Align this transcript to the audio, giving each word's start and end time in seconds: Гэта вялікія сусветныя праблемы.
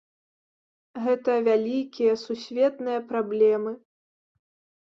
Гэта 1.03 1.35
вялікія 1.49 2.13
сусветныя 2.23 2.99
праблемы. 3.13 3.71